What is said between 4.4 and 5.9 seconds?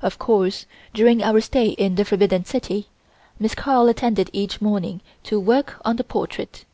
morning to work